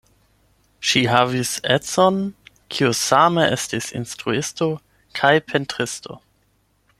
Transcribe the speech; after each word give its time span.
Ŝi 0.91 1.01
havis 1.09 1.51
edzon, 1.75 2.17
kiu 2.77 2.89
same 3.01 3.45
estis 3.59 3.91
instruisto 4.01 4.71
kaj 5.21 5.33
pentristo. 5.53 6.19